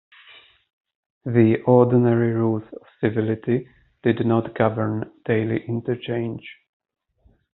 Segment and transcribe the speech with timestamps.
[1.25, 3.67] The ordinary rules of civility
[4.01, 6.43] did not govern daily interchange.